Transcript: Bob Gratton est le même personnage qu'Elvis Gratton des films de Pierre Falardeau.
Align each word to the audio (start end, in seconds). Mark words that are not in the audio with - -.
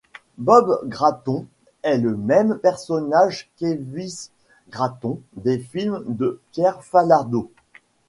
Bob 0.39 0.79
Gratton 0.89 1.45
est 1.83 1.99
le 1.99 2.15
même 2.17 2.57
personnage 2.57 3.51
qu'Elvis 3.57 4.31
Gratton 4.71 5.19
des 5.35 5.59
films 5.59 6.01
de 6.07 6.41
Pierre 6.53 6.83
Falardeau. 6.83 7.51